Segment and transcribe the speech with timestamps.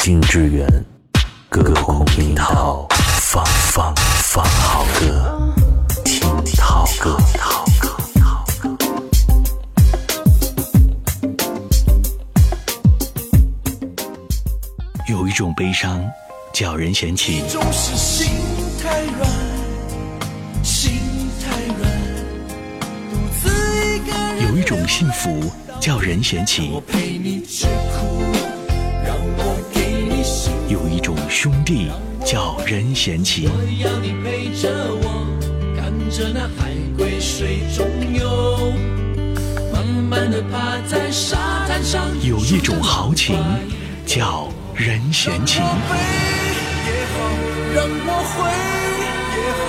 [0.00, 0.66] 京之源，
[1.50, 2.86] 歌空听涛，
[3.20, 3.92] 放放
[4.22, 5.52] 放好歌，
[6.04, 6.20] 听
[6.56, 7.18] 涛歌。
[15.08, 16.02] 有一种悲伤，
[16.52, 17.42] 叫人嫌弃。
[17.48, 18.28] 总是心
[18.82, 19.28] 太软，
[20.62, 20.92] 心
[21.44, 21.90] 太软，
[23.10, 23.48] 独自
[23.84, 24.52] 一个人。
[24.52, 26.80] 有一种幸福，叫人嫌弃我。
[26.80, 28.47] 陪你吃苦，
[31.28, 31.90] 兄弟，
[32.24, 33.44] 叫人嫌弃。
[33.44, 35.26] 要你陪着我，
[35.76, 38.72] 看着那海龟水中游，
[39.70, 42.06] 慢慢的趴在沙滩上。
[42.22, 43.36] 有一种豪情，
[44.06, 45.60] 叫人嫌弃。
[45.60, 45.64] 飞
[46.88, 47.18] 也好，
[47.74, 48.48] 让我回
[49.36, 49.68] 也好，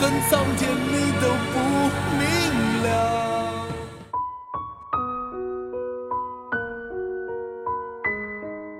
[0.00, 1.54] 恨苍天你都不
[2.18, 2.22] 明
[2.82, 2.88] 了。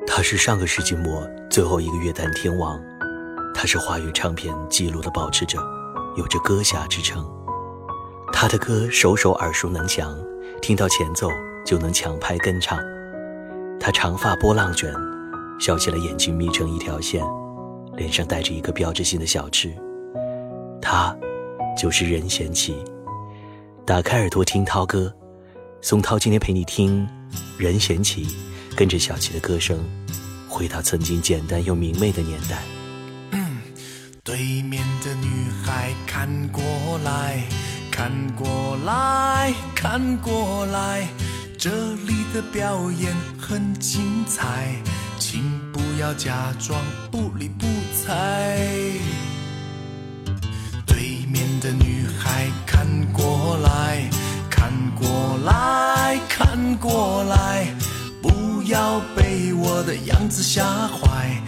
[0.07, 2.83] 他是上个世纪末最后一个乐坛天王，
[3.55, 5.63] 他是华语唱片记录的保持者，
[6.17, 7.25] 有着歌侠之称。
[8.33, 10.19] 他的歌首首耳熟能详，
[10.61, 11.31] 听到前奏
[11.65, 12.81] 就能抢拍跟唱。
[13.79, 14.93] 他长发波浪卷，
[15.61, 17.25] 笑起来眼睛眯成一条线，
[17.95, 19.73] 脸上带着一个标志性的小痣。
[20.83, 21.17] 他
[21.81, 22.75] 就是任贤齐。
[23.87, 25.15] 打开耳朵听涛歌，
[25.81, 27.09] 宋涛今天陪你听
[27.57, 28.27] 任贤齐，
[28.75, 29.79] 跟着小齐的歌声，
[30.55, 32.63] 回到曾经简单又明媚的年代。
[34.23, 36.63] 对面的女孩看过
[37.05, 37.43] 来，
[37.91, 41.09] 看过来，看过来，
[41.59, 44.77] 这里的表演很精彩，
[45.19, 46.81] 请不要假装
[47.11, 47.67] 不理不
[48.07, 48.57] 睬。
[50.87, 54.09] 对面的女孩看过来，
[54.49, 57.67] 看过来，看过来，
[58.23, 59.01] 不要
[59.85, 61.43] 的样子吓坏，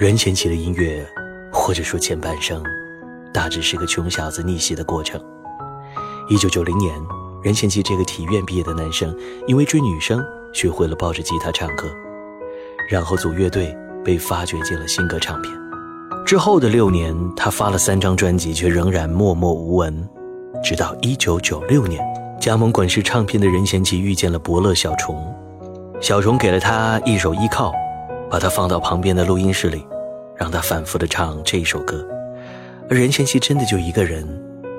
[0.00, 1.06] 任贤齐的音乐，
[1.52, 2.64] 或者说前半生，
[3.34, 5.22] 大致是个穷小子逆袭的过程。
[6.30, 6.98] 一九九零年，
[7.42, 9.14] 任贤齐这个体院毕业的男生，
[9.46, 10.24] 因为追女生，
[10.54, 11.86] 学会了抱着吉他唱歌，
[12.88, 15.54] 然后组乐队，被发掘进了新歌唱片。
[16.24, 20.08] 之后的六年，他发了三张专辑，却仍然默默无闻。
[20.64, 22.02] 直到一九九六年，
[22.40, 25.22] 加盟滚石唱片的任贤齐遇见了伯乐小虫，
[26.00, 27.70] 小虫给了他一首《依靠》，
[28.30, 29.84] 把他放到旁边的录音室里，
[30.36, 32.06] 让他反复的唱这一首歌。
[32.88, 34.24] 而任贤齐真的就一个人，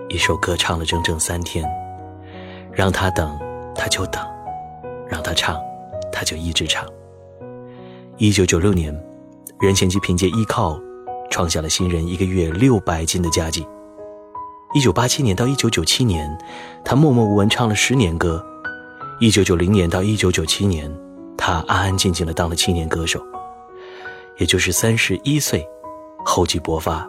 [0.07, 1.69] 一首歌唱了整整三天，
[2.71, 3.37] 让他等，
[3.75, 4.23] 他就等；
[5.09, 5.59] 让他唱，
[6.13, 6.87] 他就一直唱。
[8.17, 8.97] 一九九六年，
[9.59, 10.75] 任贤齐凭借《依靠》，
[11.29, 13.67] 创下了新人一个月六百斤的佳绩。
[14.73, 16.37] 一九八七年到一九九七年，
[16.85, 18.41] 他默默无闻唱了十年歌。
[19.19, 20.89] 一九九零年到一九九七年，
[21.37, 23.21] 他安安静静的当了七年歌手，
[24.37, 25.67] 也就是三十一岁，
[26.25, 27.07] 厚积薄发，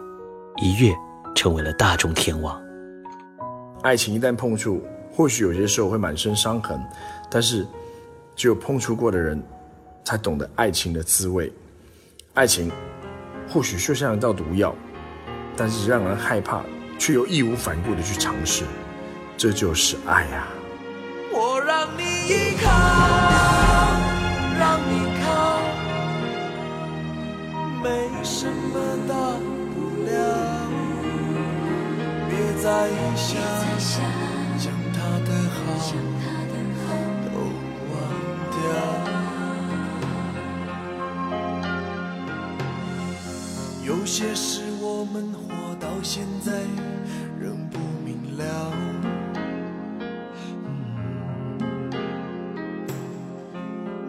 [0.57, 0.93] 一跃
[1.35, 2.61] 成为了大众天王。
[3.81, 6.79] 爱情一旦碰触，或许有些时候会满身伤痕，
[7.29, 7.65] 但是
[8.35, 9.43] 只有碰触过的人，
[10.05, 11.51] 才懂得爱情的滋味。
[12.33, 12.71] 爱情
[13.49, 14.73] 或许就像一道毒药，
[15.55, 16.61] 但是让人害怕，
[16.97, 18.63] 却又义无反顾的去尝试，
[19.37, 20.47] 这就是爱呀、
[21.31, 22.69] 我让你依靠，
[27.83, 27.89] 没
[28.23, 29.13] 什么大
[29.73, 30.11] 不了。
[32.29, 32.31] 别
[32.63, 32.65] 再
[33.15, 33.29] 想，
[34.57, 35.59] 将他的好
[37.25, 37.27] 都
[37.91, 37.93] 忘
[38.49, 38.57] 掉。
[43.85, 46.51] 有些事我们活到现在
[47.37, 48.41] 仍不明了。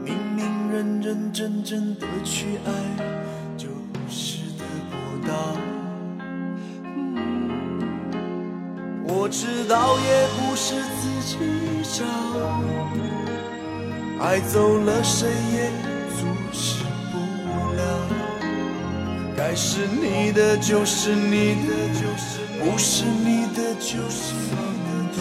[0.05, 2.69] 明明认认真真的去爱，
[9.36, 11.36] 知道也不是自己
[11.82, 12.04] 找，
[14.25, 15.72] 爱走了谁也
[16.14, 17.19] 阻止不
[17.75, 17.82] 了。
[19.36, 21.75] 该是你的就是你的，
[22.60, 25.20] 不是你的就是你的。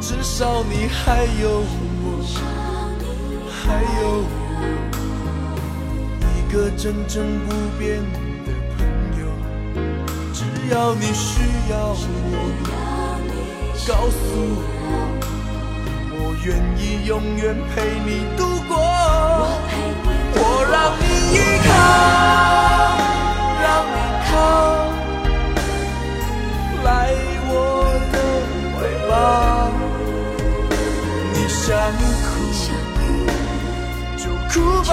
[0.00, 1.62] 至少你还有
[2.02, 2.18] 我，
[3.48, 4.28] 还有我。
[6.34, 7.48] 一个真正不
[7.78, 8.18] 变的，
[10.70, 11.96] 要你需要我，
[13.88, 14.18] 告诉
[14.54, 14.62] 我，
[16.14, 17.42] 我愿意永远
[17.74, 18.72] 陪你度过。
[20.32, 20.38] 我
[20.70, 21.02] 让你
[21.34, 21.36] 依
[21.66, 21.68] 靠，
[23.64, 23.98] 让你
[24.30, 24.32] 靠，
[26.84, 26.88] 来
[27.48, 27.52] 我
[28.12, 28.14] 的
[28.76, 28.78] 怀
[29.08, 29.10] 抱。
[31.34, 31.66] 你想
[32.22, 32.30] 哭
[34.16, 34.22] 就
[34.52, 34.54] 哭
[34.88, 34.92] 吧，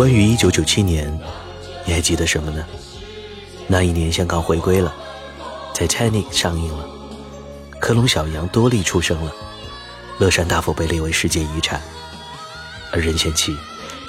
[0.00, 1.06] 关于一九九七年，
[1.84, 2.64] 你还记得什么呢？
[3.66, 4.94] 那一年香港回归了，
[5.76, 6.88] 《Titanic》上映了，
[7.78, 9.30] 科隆小羊多利出生了，
[10.16, 11.82] 乐山大佛被列为世界遗产，
[12.90, 13.54] 而任贤齐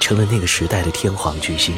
[0.00, 1.74] 成了那个时代的天皇巨星。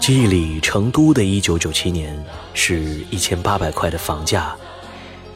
[0.00, 2.22] 记忆里，成都的一九九七年
[2.52, 4.54] 是一千八百块的房价，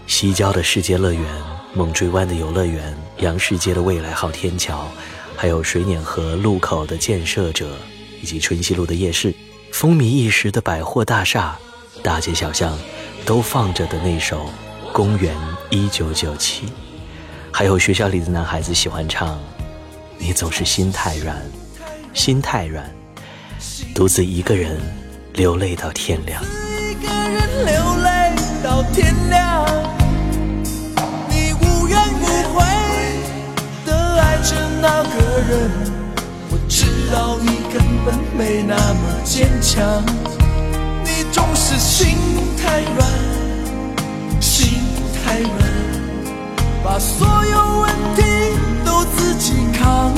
[0.06, 1.24] 西郊的世界乐园、
[1.72, 4.86] 猛追湾的游乐园、杨市街的未来号天桥。
[5.36, 7.76] 还有水碾河路口的建设者，
[8.22, 9.34] 以及春熙路的夜市，
[9.72, 11.58] 风靡一时的百货大厦，
[12.02, 12.78] 大街小巷
[13.26, 14.46] 都放着的那首
[14.92, 15.34] 《公元
[15.70, 16.66] 一九九七》，
[17.52, 19.38] 还有学校里的男孩子喜欢唱
[20.18, 21.36] ：“你总是心太软，
[22.14, 22.88] 心太软，
[23.94, 24.80] 独自一个人
[25.34, 26.42] 流泪到天亮。”
[26.78, 29.43] 一个人流泪到天亮，
[35.48, 35.70] 人，
[36.50, 40.02] 我知道你根本没那么坚强，
[41.04, 42.16] 你总是心
[42.56, 43.08] 太软，
[44.40, 44.80] 心
[45.24, 45.52] 太软，
[46.82, 48.22] 把所有问题
[48.84, 50.12] 都自己扛。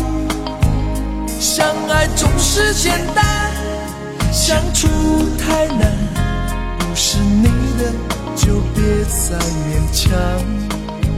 [1.41, 3.25] 相爱总是简单，
[4.33, 4.89] 相处
[5.39, 5.93] 太难，
[6.79, 7.45] 不是你
[7.79, 7.93] 的
[8.37, 10.13] 就别再勉强。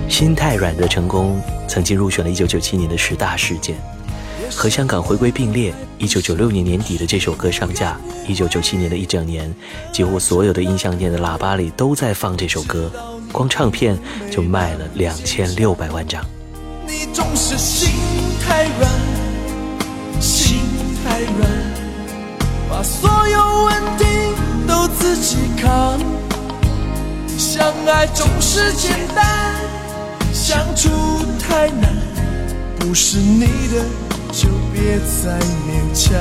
[0.08, 3.76] 心太软的成功曾经入选了1997年的十大事件，
[4.50, 5.72] 和香港回归并列。
[6.00, 7.98] 1996年年底的这首歌上架
[8.28, 9.52] ，1997年的一整年，
[9.92, 12.90] 几乎所有的音像店的喇叭里都在放这首歌，
[13.32, 13.98] 光唱片
[14.30, 16.24] 就卖了两千六百万张。
[16.86, 17.90] 你总是心
[18.40, 18.90] 太软，
[20.20, 20.60] 心
[21.04, 21.50] 太软，
[22.70, 24.04] 把所有问题
[24.66, 25.98] 都自己扛。
[27.36, 29.64] 相爱总是简单，
[30.48, 30.88] 相处
[31.38, 31.94] 太难，
[32.78, 33.84] 不是你的
[34.32, 36.18] 就别再勉强，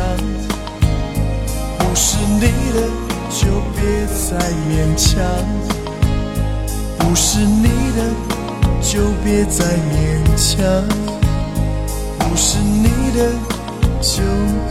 [1.80, 2.42] 不是你
[2.74, 2.82] 的
[3.30, 3.48] 就
[3.78, 4.38] 别再
[4.68, 5.24] 勉强，
[6.98, 8.04] 不是你的
[8.82, 10.84] 就别再勉强，
[12.20, 13.32] 不是你的
[14.02, 14.22] 就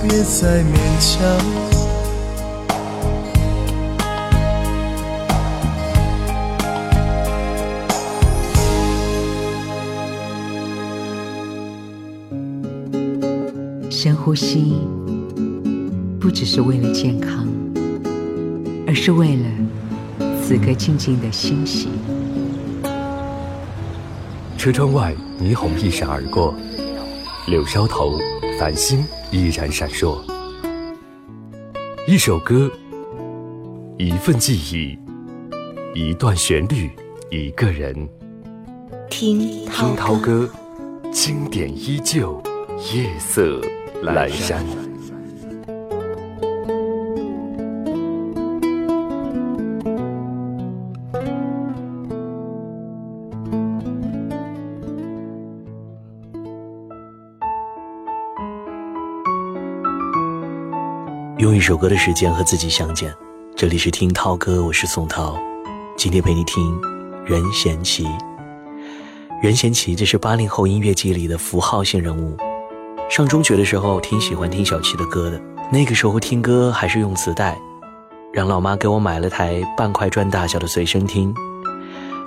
[0.02, 1.75] 别再勉强。
[14.26, 14.74] 呼吸，
[16.18, 17.46] 不只是为了健康，
[18.84, 19.44] 而是为了
[20.42, 21.86] 此刻静静的欣喜。
[24.58, 26.52] 车窗外，霓虹一闪而过，
[27.46, 28.18] 柳梢头，
[28.58, 30.18] 繁星依然闪烁。
[32.08, 32.68] 一首歌，
[33.96, 34.98] 一份记忆，
[35.94, 36.90] 一段旋律，
[37.30, 37.94] 一个人。
[39.08, 40.50] 听听涛歌，
[41.12, 42.42] 经典依旧，
[42.92, 43.60] 夜色
[44.06, 44.64] 阑珊。
[61.38, 63.12] 用一首歌的时间和自己相见，
[63.54, 65.36] 这里是听涛歌，我是宋涛，
[65.96, 66.80] 今天陪你听
[67.24, 68.06] 任贤齐。
[69.42, 72.36] 任贤齐这是八零后音乐界里的符号性人物。
[73.08, 77.56] 上中学的时候挺喜欢听小七的歌的，那个时候听歌还是用磁带，
[78.32, 81.32] 让老妈给我买了台半块砖大小的随身听，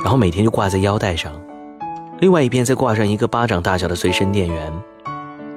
[0.02, 1.34] 然后每天就挂在腰带上，
[2.20, 4.72] 另外一边再挂上一个巴掌大小的随身电源，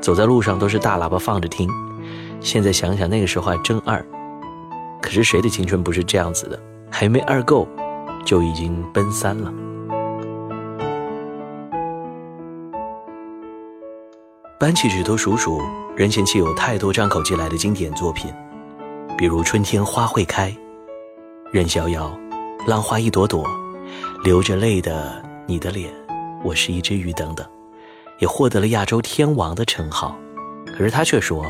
[0.00, 1.71] 走在路上都是大喇叭放着听。
[2.41, 4.05] 现在想想那个时候还真二。
[5.00, 6.61] 可是谁的青春不是这样子的？
[6.91, 7.67] 还没二够，
[8.25, 9.52] 就已经奔三了。
[14.62, 15.61] 搬起指头数数，
[15.97, 18.33] 任贤齐有太多张口即来的经典作品，
[19.19, 20.50] 比如《春天花会开》
[21.50, 22.16] 《任逍遥》
[22.69, 23.45] 《浪花一朵朵》
[24.23, 25.92] 《流着泪的你的脸》
[26.45, 27.45] 《我是一只鱼》等等，
[28.21, 30.16] 也获得了亚洲天王的称号。
[30.66, 31.45] 可是他却说：“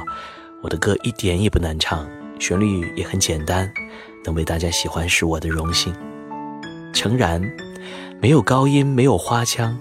[0.64, 3.70] 我的歌一点也不难唱，旋律也很简单，
[4.24, 5.94] 能被大家喜欢是我的荣幸。”
[6.94, 7.42] 诚然，
[8.22, 9.78] 没有高音，没有花腔。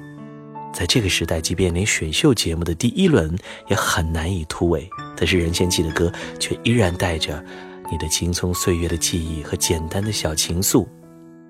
[0.73, 3.37] 在这个时代，即便连选秀节目的第一轮
[3.67, 7.43] 也很难以突围，但是任贤齐的歌却依然带着
[7.91, 10.87] 你的青葱岁月的记忆和简单的小情愫，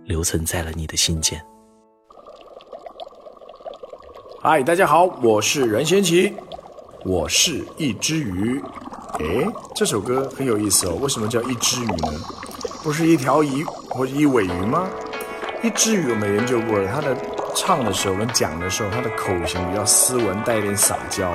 [0.06, 1.40] 留存在了你的心间。
[4.42, 6.34] 嗨，大家好，我是任贤齐，
[7.06, 8.60] 我是一只鱼。
[9.20, 12.20] 诶，这首歌很有意思哦，为什么叫一只鱼呢？
[12.82, 14.90] 不是一条鱼或者一尾鱼吗？
[15.62, 17.16] 一只鱼我们研究过了，它的。
[17.56, 21.34] 唱的时候跟讲的时候，他的口型比较斯文，带一点撒娇，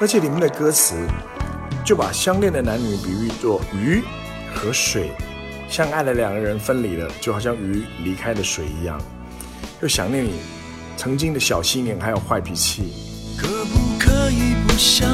[0.00, 0.94] 而且里面的歌词
[1.84, 4.02] 就把相恋的男女比喻作鱼
[4.54, 5.10] 和水，
[5.68, 9.00] 相爱的两个人分离了，就好像鱼离开了水一样，
[9.80, 10.40] 又想念你
[10.96, 12.92] 曾经的小心眼还有坏脾气。
[13.38, 15.08] 可不可以不想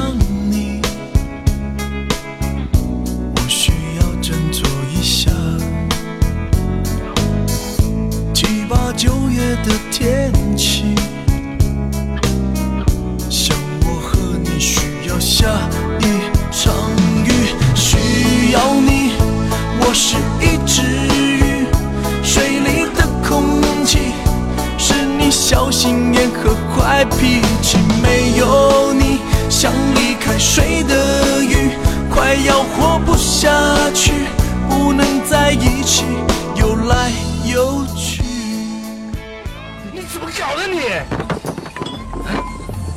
[40.33, 40.79] 你怎么搞的你？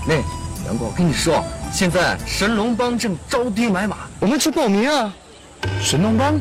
[0.09, 0.15] 那
[0.65, 5.13] 杨过，我跟你说，现在神龙帮正招兵买马，我们去报名啊。
[5.83, 6.41] 神龙帮，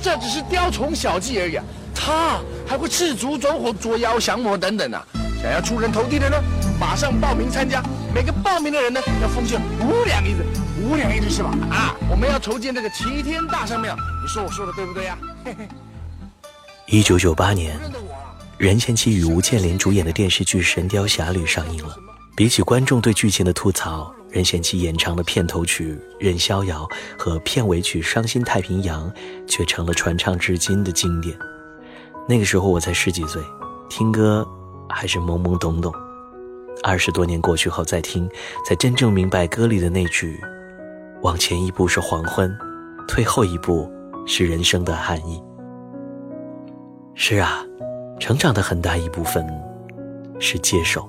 [0.00, 1.58] 这只是雕虫小技而已，
[1.94, 5.04] 他还会赤足走火、捉妖降魔等等啊。
[5.42, 6.36] 想要出人头地的呢？
[6.78, 7.82] 马上报名参加，
[8.14, 10.44] 每个报名的人呢要奉献五两银子，
[10.82, 11.50] 五两银子是吧？
[11.70, 15.18] 啊，我们要筹建这个齐天大圣庙，你说我说的对不对呀？
[16.86, 17.76] 一九九八年，
[18.58, 21.94] 任贤齐与吴建莲主演的电视剧《神雕侠侣》上映了。
[22.34, 26.88] 比起观众对剧情的吐槽，任贤齐演唱的片头曲《任逍遥》
[27.22, 29.10] 和片尾曲《伤心太平洋》
[29.46, 31.36] 却成了传唱至今的经典。
[32.26, 33.42] 那个时候我才十几岁，
[33.90, 34.46] 听歌
[34.88, 35.92] 还是懵懵懂懂。
[36.82, 38.26] 二十多年过去后再听，
[38.66, 40.40] 才真正明白歌里的那句
[41.22, 42.54] ：“往前一步是黄昏，
[43.06, 43.90] 退后一步
[44.26, 45.42] 是人生的含义。”
[47.14, 47.64] 是啊，
[48.18, 49.46] 成长的很大一部分
[50.40, 51.08] 是接受，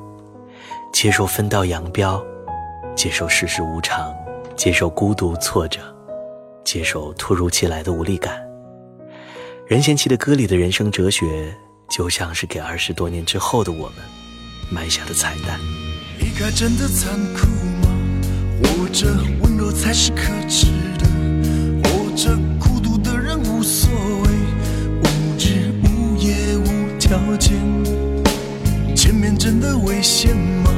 [0.92, 2.24] 接受分道扬镳，
[2.96, 4.14] 接受世事无常，
[4.56, 5.80] 接受孤独挫折，
[6.64, 8.46] 接受突如其来的无力感。
[9.66, 11.56] 任贤齐的歌里的人生哲学，
[11.90, 13.96] 就像是给二十多年之后的我们。
[14.70, 15.58] 埋下的彩蛋。
[16.20, 17.48] 离开真的残酷
[17.82, 17.90] 吗？
[18.64, 19.08] 活着
[19.42, 20.68] 温柔才是可耻
[21.00, 21.07] 的。
[27.08, 27.56] 条件。
[28.94, 30.70] 前面真的危险吗？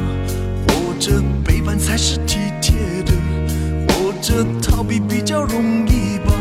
[0.67, 3.13] 或者背叛才是体贴的。
[3.87, 6.31] 或者逃避比较容易吧？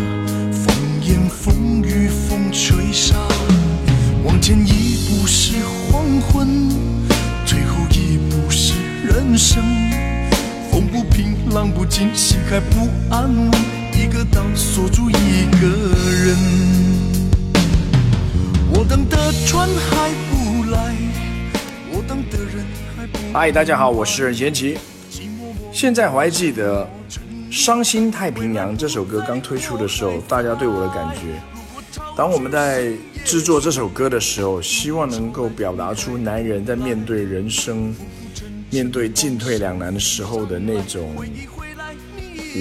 [0.52, 3.16] 风言风语风吹沙，
[4.24, 5.54] 往前一步是
[5.90, 6.68] 黄昏。
[7.46, 8.74] 退后一步是
[9.06, 9.62] 人生
[10.70, 13.50] 风不平浪不静心还不安稳
[13.94, 15.66] 一个岛锁住一个
[16.26, 16.36] 人
[18.78, 19.34] 我等的人
[19.90, 20.94] 还不来。
[23.32, 24.78] 嗨大家好我是任贤齐
[25.72, 26.88] 现在我还记得
[27.50, 31.42] 伤心太平洋这首歌刚推出的时候大家对我的感觉。
[32.16, 32.92] 当我们在
[33.24, 37.92] 制作这首歌的时候希望能够表达出男人在面对人生
[38.70, 41.16] 面对进退两难的时候的那种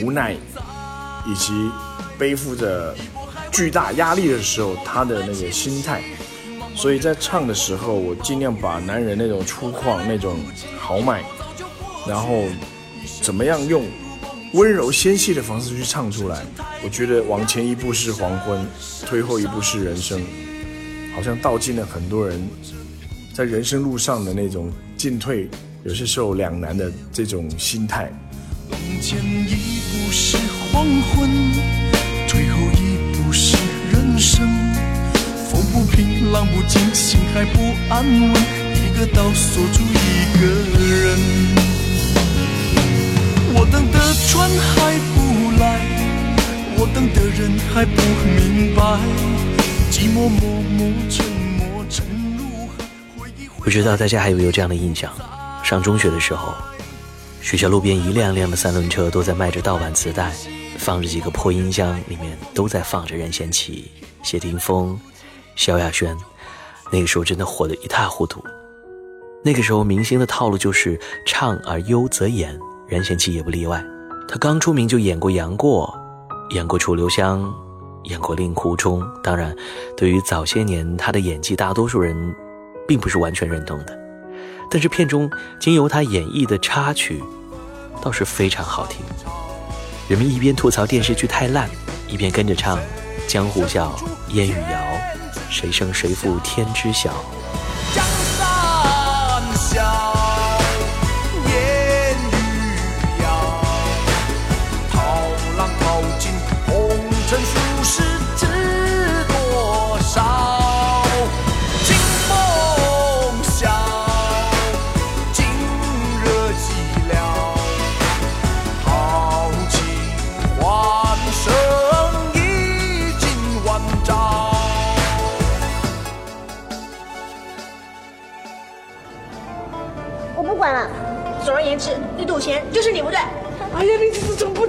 [0.03, 0.33] 无奈，
[1.27, 1.53] 以及
[2.17, 2.95] 背负着
[3.57, 6.03] 巨大压力的时候他的那个心态，
[6.75, 10.37] 所以在唱的时候，我尽量把男人那种粗犷、那种
[10.77, 11.23] 豪迈，
[12.07, 12.43] 然后
[13.23, 13.83] 怎么样用
[14.53, 16.45] 温柔纤细的方式去唱出来。
[16.83, 18.63] 我觉得往前一步是黄昏，
[19.07, 20.21] 退后一步是人生，
[21.15, 22.39] 好像道尽了很多人
[23.33, 25.49] 在人生路上的那种进退。
[25.83, 28.11] 有些时候两难的这种心态，
[28.69, 29.55] 往前一
[30.05, 30.37] 步是
[30.71, 31.27] 黄昏，
[34.27, 34.45] 生。
[35.49, 38.33] 风不平，浪不静，心还不安稳，
[38.75, 39.95] 一个岛锁住一
[40.37, 40.45] 个
[40.85, 41.17] 人。
[43.55, 45.15] 我等的船还不
[45.57, 45.63] 来，
[46.77, 47.39] 我等的人
[47.73, 48.01] 还不
[48.35, 48.81] 明白，
[49.89, 50.77] 寂寞默默
[51.09, 51.25] 沉
[51.57, 52.05] 没沉
[52.37, 52.83] 入海。
[53.17, 55.09] 回忆不知道大家还有没有这样的印象？
[55.63, 56.53] 上中学的时候，
[57.41, 60.33] 学校路边一辆辆的三轮车都在卖着盗版磁带，
[60.77, 63.91] 放着几个破音箱，里面都在放着任贤齐、
[64.23, 64.97] 谢霆锋、
[65.55, 66.15] 萧亚轩。
[66.91, 68.41] 那个时候真的火得一塌糊涂。
[69.43, 72.57] 那个时候明星的套路就是唱而优则演，
[72.87, 73.83] 任贤齐也不例外。
[74.27, 75.93] 他刚出名就演过杨过，
[76.51, 77.53] 演过楚留香，
[78.03, 79.05] 演过令狐冲。
[79.23, 79.55] 当然，
[79.95, 82.35] 对于早些年他的演技，大多数人
[82.87, 83.97] 并不是完全认同的。
[84.69, 85.29] 但是片中
[85.59, 87.23] 经由他演绎的插曲，
[88.01, 89.01] 倒是非常好听。
[90.07, 91.69] 人们一边吐槽电视剧太烂，
[92.07, 92.77] 一边跟着唱
[93.27, 93.93] 《江湖笑》
[94.33, 94.79] 《烟雨遥》，
[95.49, 97.11] 谁胜谁负天知晓。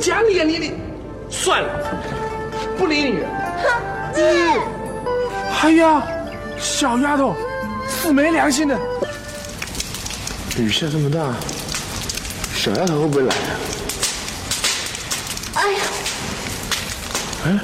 [0.09, 0.73] 讲理啊你你？
[1.29, 1.69] 算了，
[2.79, 3.29] 不理你了。
[3.63, 3.69] 哼，
[4.17, 4.23] 你
[5.61, 6.03] 哎呀，
[6.59, 7.37] 小丫头，
[7.87, 8.75] 死没良心的！
[10.57, 11.35] 雨下这么大，
[12.55, 13.53] 小丫头会不会来啊？
[15.57, 15.81] 哎呀，
[17.45, 17.59] 哎，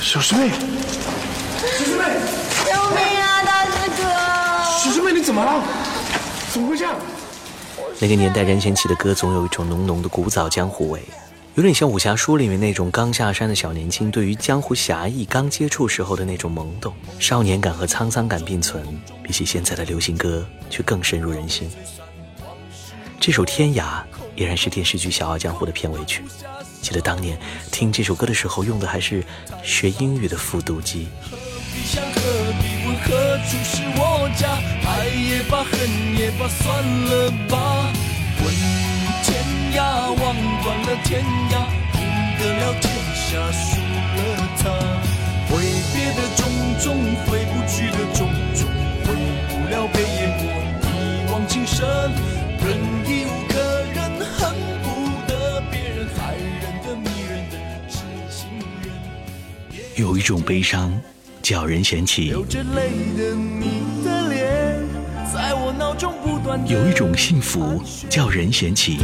[0.00, 0.50] 小师妹，
[1.60, 2.04] 小师妹，
[2.66, 4.04] 救命啊，大师哥！
[4.78, 5.60] 小师妹，你怎么了？
[6.52, 6.94] 怎么会这样？
[7.98, 11.02] 那个年代，任贤齐的歌总有一种浓浓的古早江湖味，
[11.56, 18.82] 有点像武侠书里面那种刚下山的小年轻对于江湖侠义刚接触时候的那种懵懂少年感和沧桑感并存，
[19.22, 21.70] 比起现在的流行歌却更深入人心。
[23.20, 23.82] 这首《天涯》
[24.34, 26.24] 依然是电视剧《笑傲江湖》的片尾曲。
[26.82, 27.38] 记得当年
[27.70, 29.24] 听这首歌的时候，用的还是
[29.62, 31.06] 学英语的复读机。
[31.30, 34.58] 必何必问何处是我家？
[34.84, 35.88] 爱也罢，恨
[36.18, 37.92] 也罢，算了吧。
[39.80, 41.52] 望断了天涯，
[41.98, 42.00] 赢
[42.38, 42.84] 得了天
[43.14, 44.18] 下，输了
[44.58, 44.62] 他。
[45.48, 45.52] 挥
[45.92, 46.42] 别的种
[46.80, 46.86] 种，
[47.26, 48.68] 回不去的种种，
[49.04, 49.06] 回
[49.48, 50.42] 不了被淹没
[50.90, 51.84] 一往情深。
[52.60, 52.66] 无
[53.48, 53.52] 可
[53.94, 53.98] 忍，
[54.38, 54.86] 恨不
[55.28, 57.54] 得别人，害人的、迷人的
[57.88, 57.98] 痴
[58.30, 58.48] 情
[58.82, 58.84] 人。
[59.96, 60.92] 有一种悲伤，
[61.42, 64.82] 叫人嫌弃；流着泪的你的脸，
[65.32, 68.96] 在我脑中不断有一种幸福，叫任贤齐；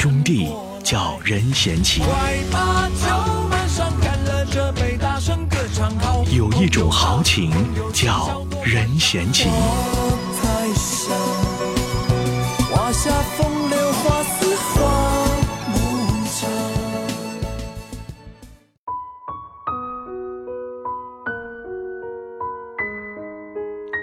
[0.00, 0.48] 兄弟，
[0.82, 6.24] 叫任贤齐；快把酒满上，干了这杯，大声歌唱好。
[6.34, 7.52] 有一种豪情，
[7.92, 9.50] 叫任贤齐。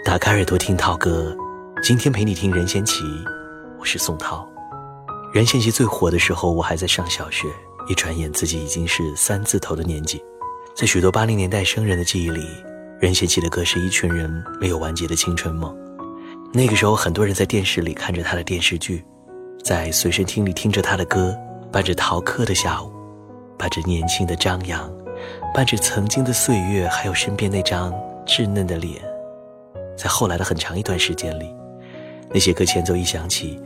[0.05, 1.35] 打开耳朵听涛哥，
[1.81, 3.03] 今天陪你听任贤齐，
[3.79, 4.47] 我是宋涛。
[5.37, 7.47] 任贤齐最火的时候，我还在上小学，
[7.87, 10.19] 一转眼自己已经是三字头的年纪。
[10.75, 12.43] 在许多八零年代生人的记忆里，
[12.99, 15.77] 任贤齐的歌是一群人没有完结的青春梦。
[16.51, 19.05] 那个时候，很多人在电视里看着他的电视剧，
[19.63, 21.37] 在随身听里听着他的歌，
[21.71, 22.91] 伴着逃课的下午，
[23.59, 24.91] 伴着年轻的张扬，
[25.53, 27.93] 伴着曾经的岁月，还有身边那张
[28.25, 28.99] 稚嫩的脸。
[29.95, 31.45] 在后来的很长一段时间里，
[32.33, 33.61] 那些歌前奏一响起，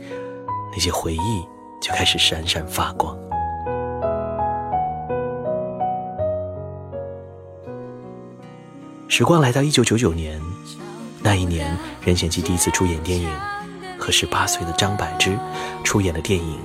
[0.70, 1.42] 那些回忆
[1.82, 3.18] 就开始闪闪发光。
[9.08, 10.40] 时光来到一九九九年，
[11.20, 13.28] 那一年，任贤齐第一次出演电影，
[13.98, 15.36] 和十八岁的张柏芝
[15.82, 16.58] 出演了电影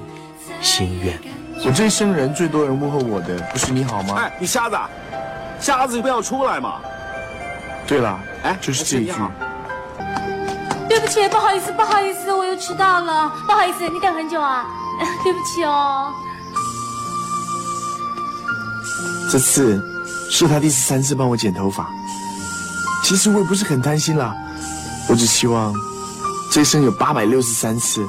[0.64, 1.18] 《心愿》。
[1.66, 4.16] 我这一生人最多人问候我的，不是你好吗？
[4.20, 4.88] 哎，你瞎子啊，
[5.60, 6.80] 瞎子你不要出来嘛！
[7.88, 9.14] 对了，哎，就是这一句。
[10.88, 14.66] 对不起，不好意思，不好意思，我又迟到了，不好意思，你等很久啊，
[15.24, 16.14] 对不起哦。
[19.32, 19.82] 这次
[20.30, 21.90] 是他第十三次帮我剪头发。
[23.04, 24.36] 其实我也不是很贪心啦，
[25.10, 25.74] 我只希望
[26.52, 28.06] 这一生有八百六十三次，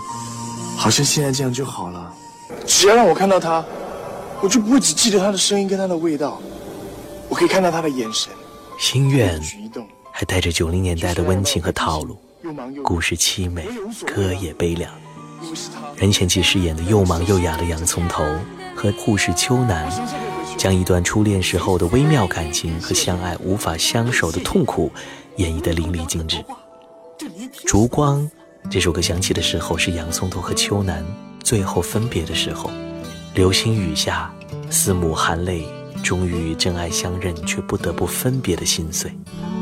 [0.77, 2.13] 好像现在这样就好了。
[2.67, 3.65] 只要让我看到他，
[4.41, 6.41] 我就不会只记得他的声音跟他的味道，
[7.29, 8.33] 我可以看到他的眼神。
[8.79, 9.41] 心愿
[10.13, 12.17] 还带着九零年代的温情和套路，
[12.85, 13.69] 故事凄美，
[14.07, 14.93] 歌也悲凉。
[15.97, 18.25] 任贤齐饰演的又忙又哑的洋葱头
[18.75, 19.91] 和护士秋楠，
[20.57, 24.93] 将一段初恋时候的微妙感情和相爱无法相守的痛苦
[25.37, 26.45] 演绎得淋漓尽致。
[27.67, 28.29] 烛光
[28.71, 31.05] 这首歌响起的时候，是洋葱头和秋楠
[31.43, 32.71] 最后分别的时候。
[33.35, 34.33] 流星雨下，
[34.71, 35.65] 四目含泪，
[36.03, 39.13] 终于真爱相认却不得不分别的心碎。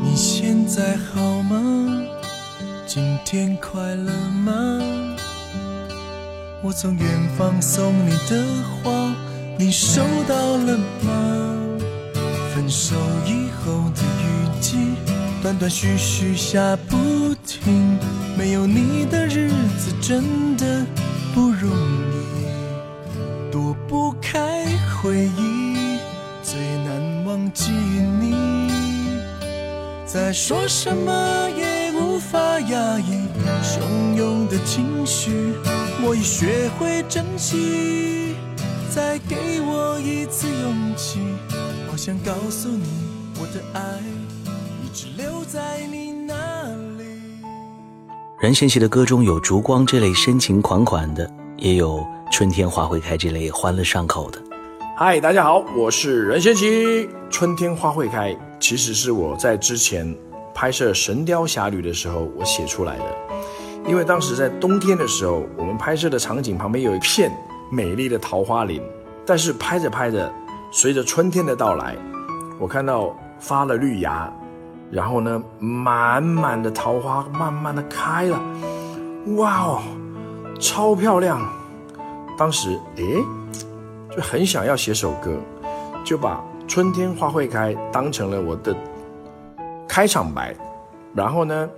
[0.03, 2.03] 你现在好吗？
[2.85, 4.11] 今天快乐
[4.45, 4.79] 吗？
[6.67, 8.43] 我从远方送你的
[8.83, 8.91] 花，
[9.57, 11.79] 你收到了吗？
[12.53, 12.93] 分手
[13.25, 14.75] 以后的雨季，
[15.41, 17.97] 断断续续下不停，
[18.37, 19.49] 没有你的日
[19.79, 20.85] 子真的
[21.33, 21.71] 不容
[22.11, 24.65] 易，躲不开
[25.01, 25.97] 回忆，
[26.43, 28.69] 最难忘记你，
[30.05, 33.25] 再说什么也无法压抑
[33.63, 35.53] 汹涌的情绪。
[36.05, 38.35] 我已学会珍惜，
[38.89, 41.19] 再给我一次勇气。
[41.91, 42.85] 我想告诉你，
[43.39, 43.81] 我的爱
[44.85, 46.67] 一直留在你那
[46.99, 47.03] 里。
[48.39, 54.39] 任贤齐的歌中有烛光这类深情款款的，也有春天花会开这类欢乐上口的。
[54.95, 57.09] 嗨，大家好，我是任贤齐。
[57.31, 60.15] 春天花会开，其实是我在之前
[60.53, 63.03] 拍摄《神雕侠侣》的时候我写出来的。
[63.87, 67.31] 因为当时在冬天的时候，我们拍摄的场景旁边有一片
[67.71, 68.81] 美丽的桃花林，
[69.25, 70.29] 但是拍着拍着，
[70.71, 71.95] 随着春天的到来，
[72.59, 74.29] 我看到发了绿芽，
[74.91, 78.37] 然后呢，满满的桃花慢慢的开了，
[79.37, 79.81] 哇哦，
[80.59, 81.39] 超漂亮！
[82.37, 83.23] 当时诶，
[84.13, 85.37] 就很想要写首歌，
[86.03, 88.75] 就把“春天花会开”当成了我的
[89.87, 90.53] 开场白，
[91.15, 91.69] 然后呢，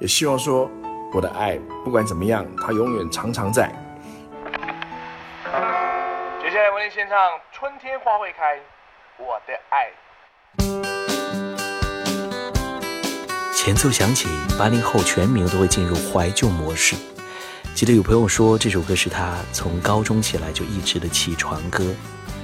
[0.00, 0.68] 也希望说。
[1.14, 3.70] 我的爱，不管怎么样，它永远常常在。
[6.42, 7.16] 接下来为您献唱
[7.52, 8.56] 《春天花会开》，
[9.16, 9.92] 我的爱。
[13.54, 14.26] 前奏响起，
[14.58, 16.96] 八零后全民都会进入怀旧模式。
[17.76, 21.94] 记得有朋友说，这首歌是他从高中起来就一直的起床歌，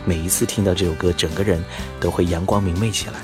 [0.04, 1.60] 每一次听到这首歌，整个人
[2.00, 3.14] 都会阳光明媚起来。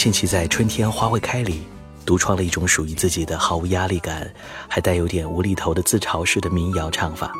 [0.00, 1.60] 任贤齐在《春天花会开》里
[2.06, 4.32] 独创了一种属于自己的毫无压力感，
[4.66, 7.30] 还带有点无厘头的自嘲式的民谣唱法，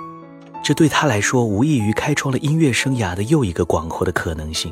[0.62, 4.70] 这对他来说无异于开创了音乐生涯的又一个广阔的可能性。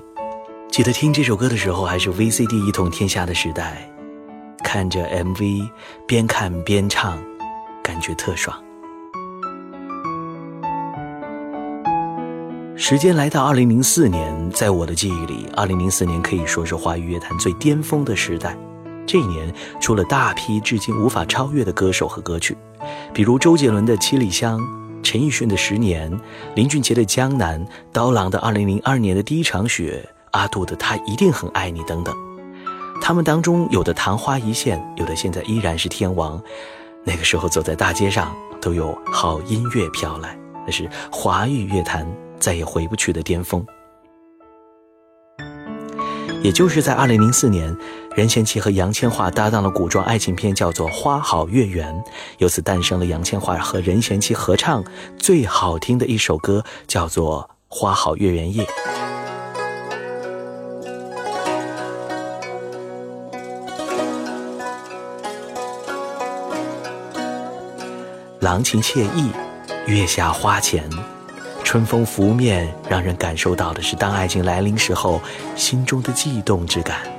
[0.71, 3.91] 记得听这首歌的时候，还是 VCD 一统天下的时代，
[4.63, 5.67] 看着 MV
[6.07, 7.19] 边看边唱，
[7.83, 8.55] 感觉特爽。
[12.81, 18.57] 时间来到二零零四年，在我的记忆里，二零零四年可以说是华语乐坛最巅峰的时代。
[19.05, 22.57] 这一年出了大批至今无法超越的歌手和歌曲，
[23.13, 24.61] 比如周杰伦的《七里香》，
[25.03, 26.09] 陈奕迅的《十年》，
[26.55, 27.61] 林俊杰的《江南》，
[27.93, 32.15] 刀郎的二零零二年的第一场雪，阿杜的《他一定很爱你》等等。
[33.03, 36.41] 他们当中有的昙花一现，有的现在依然是天王。
[37.05, 42.07] 那个时候走在大街上，都有好音乐飘来，那是华语乐坛。
[42.39, 43.65] 再也回不去的巅峰，
[46.43, 47.77] 也就是在二零零四年，
[48.15, 51.93] 任贤齐和杨千嬅搭档的古装爱情片叫做《花好月圆》，
[52.39, 54.85] 由此诞生了杨千嬅和任贤齐合唱
[55.19, 58.65] 最好听的一首歌，叫做《花好月圆夜》。
[68.41, 69.31] 郎情妾意，
[69.87, 70.89] 月下花前。
[71.69, 75.21] 春风拂面，让人感受到的是当爱情来临时候
[75.55, 77.18] 心中的悸动之感。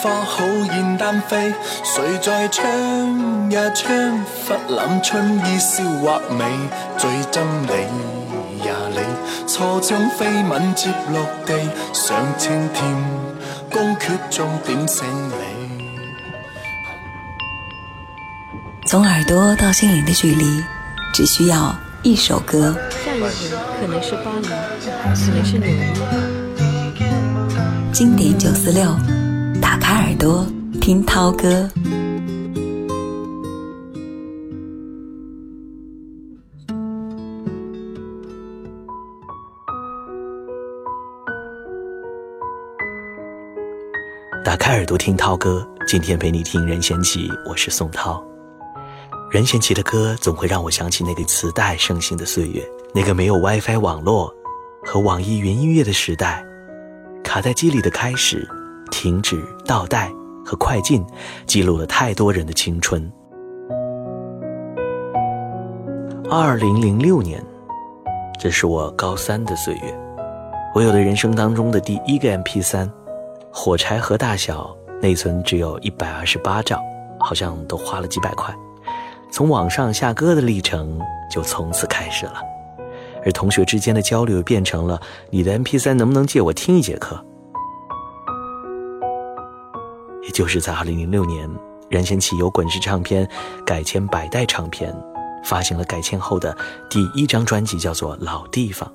[0.00, 3.88] 花好燕單飛，誰在唱呀唱？
[4.46, 6.44] 忽攬春意笑或美，
[6.96, 7.72] 最憎你
[8.66, 8.98] 呀你，
[9.48, 11.52] 錯將飛吻接落地，
[11.92, 12.96] 上青天，
[13.70, 15.34] 宮闕中點醒你。
[18.86, 20.62] 從耳朵到心靈的距離，
[21.12, 22.76] 只需要一首歌。
[23.04, 23.28] 下一回
[23.80, 26.38] 可能是巴黎，可能是紐約。
[27.92, 28.96] 經典九四六，
[29.80, 30.46] 打開耳朵
[30.80, 31.68] 听涛歌。
[44.44, 48.24] 打开耳朵听涛歌，今天陪你听任贤齐，我是宋涛。
[49.30, 54.32] 任贤齐的歌总会让我想起那个磁带盛行的岁月，那个没有 WiFi 网络
[54.84, 56.44] 和网易云音乐的时代。
[57.22, 58.48] 卡帶機裡的开始、
[58.90, 60.12] 停止、倒带
[60.44, 61.04] 和快进，
[61.46, 63.10] 记录了太多人的青春。
[66.30, 67.42] 二零零六年，
[68.38, 69.98] 这是我高三的岁月，
[70.74, 72.90] 我有的人生当中的第一个 MP3，
[73.50, 76.78] 火柴盒大小，内存只有一百二十八兆，
[77.18, 78.54] 好像都花了几百块。
[79.30, 82.42] 从网上下歌的历程就从此开始了。
[83.24, 87.22] 而同学之间的交流变成了你的 MP3 能不能借我听一节课？
[90.28, 91.48] 也就是在二零零六年，
[91.88, 93.26] 任贤齐由滚石唱片
[93.64, 94.94] 改签百代唱片，
[95.42, 96.54] 发行了改签后的
[96.90, 98.86] 第一张专辑，叫做《老地方》。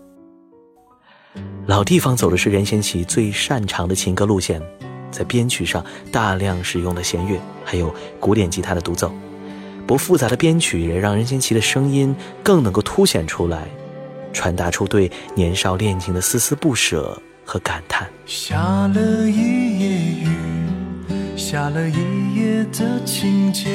[1.65, 4.61] 老地方走的是任贤齐最擅长的情歌路线，
[5.09, 9.11] 在编曲上大量使用了弦乐，还有古典吉他的独奏。
[9.87, 13.67] 不复杂的编曲也让任贤齐的声音更能够凸显出来，
[14.31, 18.07] 传达出对年少恋情的丝丝不舍和感叹。
[18.27, 19.89] 下了一夜
[20.21, 20.32] 雨，
[21.53, 23.69] 下了一夜的情节，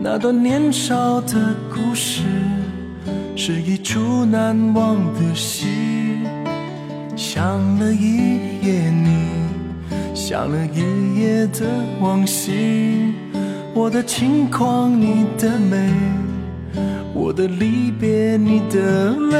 [0.00, 2.22] 那段年少的故事
[3.36, 5.66] 是一出难忘的戏。
[7.14, 9.28] 想了一夜你，
[10.14, 11.66] 想了一夜的
[12.00, 13.12] 往昔，
[13.74, 15.92] 我的轻狂，你的美。
[17.12, 19.34] 我的离别，你的淚，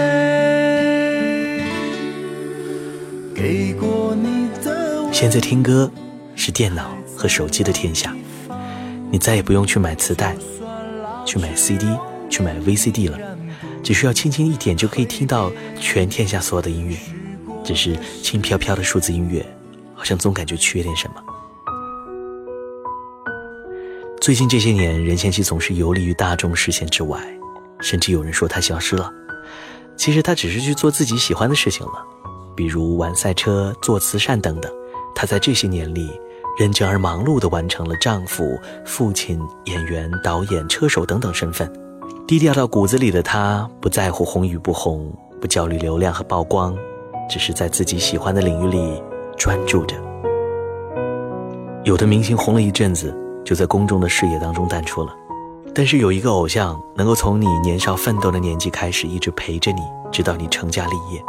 [3.34, 5.10] 給過你的。
[5.10, 5.90] 現在听歌
[6.34, 6.90] 是电脑
[7.24, 8.14] 和手机的天下，
[9.10, 10.36] 你再也不用去买磁带，
[11.24, 11.86] 去买 CD，
[12.28, 13.18] 去买 VCD 了，
[13.82, 16.94] 只需要轻轻一点就可以听到全天下所有的音乐。
[17.64, 19.42] 只是轻飘飘的数字音乐，
[19.94, 21.14] 好像总感觉缺点什么。
[24.20, 27.18] 最近这些年，任贤齐总是游离于大众视线之外。
[27.80, 29.10] 甚至有人说他消失了，
[29.96, 32.04] 其实他只是去做自己喜欢的事情了，
[32.54, 34.70] 比如玩赛车、做慈善等等。
[35.14, 36.10] 他在这些年里
[36.58, 41.70] 認真而忙碌地完成了丈夫、父亲、演员、导演、车手等等身份。
[42.26, 46.74] 低调到骨子里的她，不在乎红与不红，不焦虑流量和曝光，
[47.28, 49.02] 只是在自己喜欢的领域里
[49.36, 49.96] 专注着。
[51.82, 53.14] 有的明星红了一阵子，
[53.44, 55.14] 就在公众的视野当中淡出了。
[55.74, 61.22] 但是有一个偶像，能够从你年少奋斗的年纪开始，一直陪着你，直到你成家立业，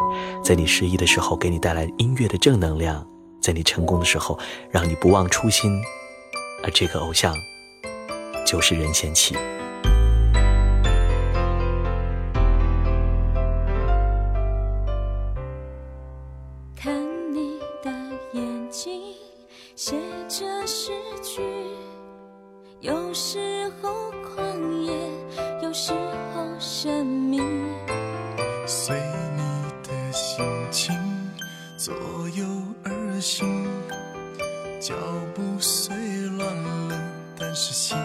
[0.44, 3.06] 在你失意的时候给你带来音乐的正能量，
[3.46, 4.40] 在你成功的时候
[4.72, 5.80] 让你不忘初心，
[6.64, 7.32] 而这个偶像，
[8.44, 9.36] 就是任贤齐。
[35.68, 35.96] 虽
[36.38, 37.02] 乱了
[37.36, 37.98] 但是心